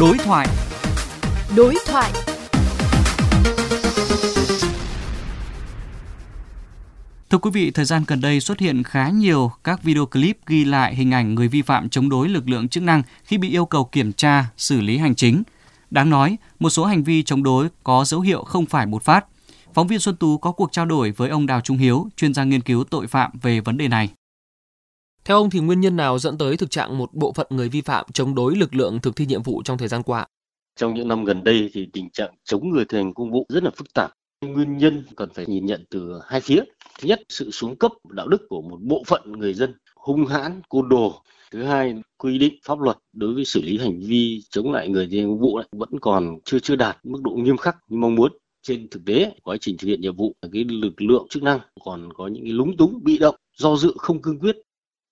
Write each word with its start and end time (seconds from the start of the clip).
Đối 0.00 0.18
thoại. 0.18 0.48
Đối 1.56 1.74
thoại. 1.86 2.12
Thưa 7.30 7.38
quý 7.38 7.50
vị, 7.50 7.70
thời 7.70 7.84
gian 7.84 8.04
gần 8.06 8.20
đây 8.20 8.40
xuất 8.40 8.58
hiện 8.58 8.82
khá 8.82 9.08
nhiều 9.08 9.50
các 9.64 9.82
video 9.82 10.06
clip 10.06 10.38
ghi 10.46 10.64
lại 10.64 10.94
hình 10.94 11.10
ảnh 11.10 11.34
người 11.34 11.48
vi 11.48 11.62
phạm 11.62 11.88
chống 11.88 12.08
đối 12.08 12.28
lực 12.28 12.48
lượng 12.48 12.68
chức 12.68 12.82
năng 12.82 13.02
khi 13.24 13.38
bị 13.38 13.50
yêu 13.50 13.66
cầu 13.66 13.84
kiểm 13.84 14.12
tra, 14.12 14.44
xử 14.56 14.80
lý 14.80 14.98
hành 14.98 15.14
chính. 15.14 15.42
Đáng 15.90 16.10
nói, 16.10 16.36
một 16.58 16.70
số 16.70 16.84
hành 16.84 17.04
vi 17.04 17.22
chống 17.22 17.42
đối 17.42 17.68
có 17.84 18.04
dấu 18.04 18.20
hiệu 18.20 18.42
không 18.42 18.66
phải 18.66 18.86
một 18.86 19.02
phát. 19.02 19.24
Phóng 19.74 19.86
viên 19.86 19.98
Xuân 19.98 20.16
Tú 20.16 20.38
có 20.38 20.52
cuộc 20.52 20.72
trao 20.72 20.86
đổi 20.86 21.10
với 21.10 21.28
ông 21.28 21.46
Đào 21.46 21.60
Trung 21.60 21.78
Hiếu, 21.78 22.08
chuyên 22.16 22.34
gia 22.34 22.44
nghiên 22.44 22.60
cứu 22.60 22.84
tội 22.84 23.06
phạm 23.06 23.30
về 23.42 23.60
vấn 23.60 23.76
đề 23.76 23.88
này. 23.88 24.08
Theo 25.28 25.36
ông 25.36 25.50
thì 25.50 25.60
nguyên 25.60 25.80
nhân 25.80 25.96
nào 25.96 26.18
dẫn 26.18 26.38
tới 26.38 26.56
thực 26.56 26.70
trạng 26.70 26.98
một 26.98 27.14
bộ 27.14 27.32
phận 27.32 27.46
người 27.50 27.68
vi 27.68 27.80
phạm 27.80 28.06
chống 28.12 28.34
đối 28.34 28.56
lực 28.56 28.74
lượng 28.74 29.00
thực 29.00 29.16
thi 29.16 29.26
nhiệm 29.26 29.42
vụ 29.42 29.62
trong 29.62 29.78
thời 29.78 29.88
gian 29.88 30.02
qua? 30.02 30.26
Trong 30.76 30.94
những 30.94 31.08
năm 31.08 31.24
gần 31.24 31.44
đây 31.44 31.70
thì 31.72 31.88
tình 31.92 32.10
trạng 32.10 32.34
chống 32.44 32.70
người 32.70 32.84
thi 32.84 32.98
hành 32.98 33.14
công 33.14 33.30
vụ 33.30 33.46
rất 33.48 33.62
là 33.62 33.70
phức 33.76 33.94
tạp. 33.94 34.10
Nguyên 34.46 34.78
nhân 34.78 35.04
cần 35.16 35.28
phải 35.34 35.46
nhìn 35.46 35.66
nhận 35.66 35.84
từ 35.90 36.20
hai 36.26 36.40
phía. 36.40 36.60
Thứ 37.00 37.08
nhất, 37.08 37.20
sự 37.28 37.50
xuống 37.50 37.76
cấp 37.76 37.92
đạo 38.10 38.28
đức 38.28 38.42
của 38.48 38.62
một 38.62 38.78
bộ 38.80 39.02
phận 39.06 39.32
người 39.32 39.54
dân 39.54 39.74
hung 39.96 40.26
hãn, 40.26 40.60
côn 40.68 40.88
đồ. 40.88 41.22
Thứ 41.52 41.62
hai, 41.62 41.94
quy 42.18 42.38
định 42.38 42.54
pháp 42.64 42.80
luật 42.80 42.98
đối 43.12 43.34
với 43.34 43.44
xử 43.44 43.62
lý 43.62 43.78
hành 43.78 44.00
vi 44.00 44.42
chống 44.50 44.72
lại 44.72 44.88
người 44.88 45.08
thi 45.10 45.18
hành 45.18 45.28
công 45.28 45.40
vụ 45.40 45.60
vẫn 45.72 46.00
còn 46.00 46.38
chưa 46.44 46.58
chưa 46.58 46.76
đạt 46.76 46.98
mức 47.04 47.22
độ 47.22 47.30
nghiêm 47.30 47.56
khắc 47.56 47.76
như 47.88 47.98
mong 47.98 48.14
muốn 48.14 48.32
trên 48.62 48.88
thực 48.90 49.04
tế 49.06 49.32
quá 49.42 49.56
trình 49.60 49.76
thực 49.78 49.88
hiện 49.88 50.00
nhiệm 50.00 50.16
vụ 50.16 50.34
cái 50.52 50.64
lực 50.64 51.02
lượng 51.02 51.26
chức 51.30 51.42
năng 51.42 51.60
còn 51.84 52.12
có 52.12 52.26
những 52.26 52.44
cái 52.44 52.52
lúng 52.52 52.76
túng 52.76 53.04
bị 53.04 53.18
động 53.18 53.36
do 53.56 53.76
dự 53.76 53.94
không 53.98 54.22
cương 54.22 54.38
quyết 54.38 54.56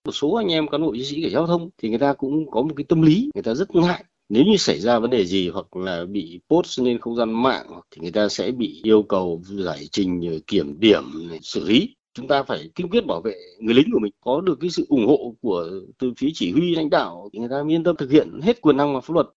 một 0.07 0.13
số 0.13 0.33
anh 0.33 0.47
em 0.47 0.67
cán 0.67 0.81
bộ 0.81 0.93
chiến 0.95 1.05
sĩ 1.05 1.21
cảnh 1.21 1.31
giao 1.31 1.47
thông 1.47 1.69
thì 1.77 1.89
người 1.89 1.99
ta 1.99 2.13
cũng 2.13 2.51
có 2.51 2.61
một 2.61 2.73
cái 2.77 2.83
tâm 2.83 3.01
lý, 3.01 3.29
người 3.35 3.43
ta 3.43 3.53
rất 3.53 3.75
ngại. 3.75 4.03
Nếu 4.29 4.43
như 4.43 4.57
xảy 4.57 4.79
ra 4.79 4.99
vấn 4.99 5.09
đề 5.09 5.25
gì 5.25 5.49
hoặc 5.49 5.75
là 5.75 6.05
bị 6.05 6.39
post 6.49 6.79
lên 6.79 6.99
không 6.99 7.15
gian 7.15 7.43
mạng 7.43 7.65
thì 7.91 8.01
người 8.01 8.11
ta 8.11 8.29
sẽ 8.29 8.51
bị 8.51 8.81
yêu 8.83 9.03
cầu 9.03 9.41
giải 9.45 9.87
trình 9.91 10.39
kiểm 10.47 10.79
điểm 10.79 11.03
xử 11.41 11.67
lý. 11.67 11.95
Chúng 12.13 12.27
ta 12.27 12.43
phải 12.43 12.69
kiên 12.75 12.89
quyết 12.89 13.05
bảo 13.05 13.21
vệ 13.21 13.35
người 13.59 13.75
lính 13.75 13.91
của 13.93 13.99
mình. 13.99 14.11
Có 14.21 14.41
được 14.41 14.57
cái 14.61 14.69
sự 14.69 14.85
ủng 14.89 15.07
hộ 15.07 15.35
của 15.41 15.69
từ 15.99 16.13
phía 16.17 16.29
chỉ 16.33 16.51
huy 16.51 16.75
lãnh 16.75 16.89
đạo 16.89 17.29
thì 17.33 17.39
người 17.39 17.49
ta 17.49 17.63
yên 17.69 17.83
tâm 17.83 17.95
thực 17.95 18.11
hiện 18.11 18.41
hết 18.43 18.61
quyền 18.61 18.77
năng 18.77 18.93
và 18.93 19.01
pháp 19.01 19.13
luật. 19.13 19.27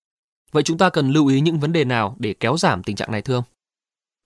Vậy 0.52 0.62
chúng 0.62 0.78
ta 0.78 0.90
cần 0.90 1.10
lưu 1.10 1.26
ý 1.26 1.40
những 1.40 1.60
vấn 1.60 1.72
đề 1.72 1.84
nào 1.84 2.16
để 2.18 2.34
kéo 2.40 2.56
giảm 2.56 2.82
tình 2.82 2.96
trạng 2.96 3.12
này 3.12 3.22
thưa 3.22 3.34
ông? 3.34 3.44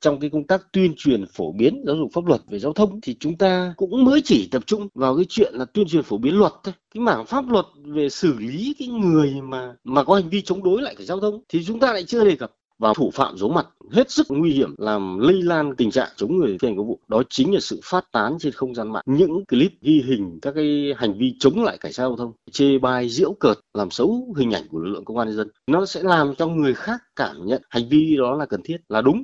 Trong 0.01 0.21
cái 0.21 0.31
công 0.31 0.47
tác 0.47 0.73
tuyên 0.73 0.95
truyền 0.97 1.27
phổ 1.27 1.53
biến 1.53 1.83
giáo 1.87 1.97
dục 1.97 2.11
pháp 2.13 2.27
luật 2.27 2.41
về 2.49 2.59
giao 2.59 2.73
thông 2.73 3.01
thì 3.01 3.17
chúng 3.21 3.39
ta 3.39 3.75
cũng 3.77 4.05
mới 4.05 4.21
chỉ 4.25 4.49
tập 4.51 4.63
trung 4.67 4.89
vào 4.95 5.17
cái 5.17 5.25
chuyện 5.29 5.55
là 5.55 5.65
tuyên 5.65 5.87
truyền 5.89 6.03
phổ 6.03 6.19
biến 6.19 6.39
luật 6.39 6.53
thôi. 6.65 6.75
Cái 6.95 7.01
mảng 7.01 7.27
pháp 7.27 7.49
luật 7.49 7.67
về 7.85 8.09
xử 8.09 8.35
lý 8.39 8.75
cái 8.79 8.89
người 8.89 9.35
mà 9.43 9.75
mà 9.85 10.05
có 10.05 10.15
hành 10.15 10.29
vi 10.29 10.43
chống 10.43 10.63
đối 10.63 10.83
lại 10.83 10.95
cái 10.99 11.07
giao 11.07 11.21
thông 11.21 11.43
thì 11.49 11.65
chúng 11.65 11.81
ta 11.81 11.93
lại 11.93 12.05
chưa 12.05 12.25
đề 12.25 12.37
cập. 12.37 12.53
Và 12.79 12.93
thủ 12.97 13.11
phạm 13.15 13.39
giấu 13.39 13.49
mặt, 13.49 13.67
hết 13.93 14.11
sức 14.11 14.27
nguy 14.29 14.53
hiểm, 14.53 14.75
làm 14.79 15.19
lây 15.19 15.43
lan 15.43 15.77
tình 15.77 15.91
trạng 15.91 16.09
chống 16.17 16.39
người 16.39 16.57
thi 16.61 16.69
hành 16.69 16.77
công 16.77 16.87
vụ. 16.87 17.01
Đó 17.09 17.23
chính 17.31 17.55
là 17.55 17.61
sự 17.61 17.81
phát 17.85 18.05
tán 18.13 18.37
trên 18.41 18.53
không 18.53 18.75
gian 18.75 18.93
mạng. 18.93 19.03
Những 19.07 19.45
clip 19.47 19.73
ghi 19.83 20.03
hình 20.07 20.39
các 20.43 20.55
cái 20.55 20.95
hành 20.97 21.19
vi 21.19 21.35
chống 21.39 21.65
lại 21.65 21.79
cảnh 21.81 21.93
sát 21.93 22.03
giao 22.03 22.17
thông, 22.17 22.33
chê 22.53 22.79
bai 22.79 23.09
diễu 23.09 23.33
cợt, 23.41 23.59
làm 23.75 23.91
xấu 23.91 24.35
hình 24.37 24.51
ảnh 24.51 24.63
của 24.71 24.79
lực 24.79 24.91
lượng 24.91 25.05
công 25.05 25.19
an 25.19 25.29
nhân 25.29 25.37
dân, 25.37 25.49
nó 25.67 25.87
sẽ 25.87 26.03
làm 26.03 26.35
cho 26.35 26.47
người 26.47 26.75
khác 26.75 27.03
cảm 27.17 27.47
nhận 27.47 27.63
hành 27.71 27.89
vi 27.89 28.17
đó 28.17 28.35
là 28.35 28.47
cần 28.47 28.61
thiết, 28.65 28.77
là 28.89 29.03
đúng. 29.03 29.23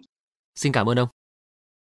Xin 0.54 0.72
cảm 0.72 0.88
ơn 0.88 0.98
ông. 0.98 1.19